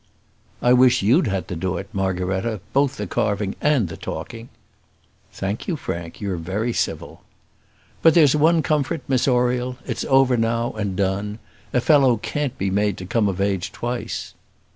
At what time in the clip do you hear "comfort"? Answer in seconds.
8.63-9.03